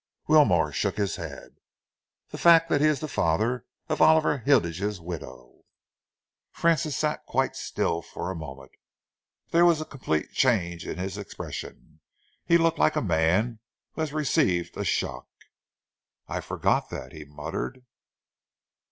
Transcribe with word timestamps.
Wilmore 0.27 0.71
shook 0.71 0.97
his 0.97 1.17
head. 1.17 1.57
"The 2.29 2.39
fact 2.39 2.69
that 2.69 2.81
he 2.81 2.87
is 2.87 3.01
the 3.01 3.07
father 3.07 3.67
of 3.87 4.01
Oliver 4.01 4.39
Hilditch's 4.39 4.99
widow." 4.99 5.61
Francis 6.51 6.97
sat 6.97 7.23
quite 7.27 7.55
still 7.55 8.01
for 8.01 8.31
a 8.31 8.35
moment. 8.35 8.71
There 9.51 9.63
was 9.63 9.79
a 9.79 9.85
complete 9.85 10.31
change 10.31 10.87
in 10.87 10.97
his 10.97 11.19
expression. 11.19 11.99
He 12.47 12.57
looked 12.57 12.79
like 12.79 12.95
a 12.95 13.01
man 13.03 13.59
who 13.93 14.01
has 14.01 14.11
received 14.11 14.75
a 14.75 14.83
shock. 14.83 15.27
"I 16.27 16.39
forgot 16.41 16.89
that," 16.89 17.11
he 17.11 17.23
muttered. 17.23 17.83